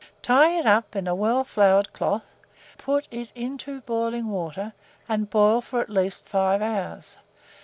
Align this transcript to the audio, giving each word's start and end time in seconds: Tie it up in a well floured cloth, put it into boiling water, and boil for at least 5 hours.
Tie 0.23 0.57
it 0.57 0.65
up 0.65 0.95
in 0.95 1.07
a 1.07 1.13
well 1.13 1.43
floured 1.43 1.93
cloth, 1.93 2.25
put 2.79 3.07
it 3.11 3.31
into 3.35 3.81
boiling 3.81 4.29
water, 4.29 4.73
and 5.07 5.29
boil 5.29 5.61
for 5.61 5.79
at 5.79 5.91
least 5.91 6.27
5 6.27 6.59
hours. 6.59 7.19